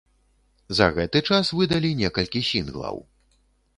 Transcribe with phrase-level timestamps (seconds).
[0.77, 2.95] За гэты час выдалі некалькі сінглаў.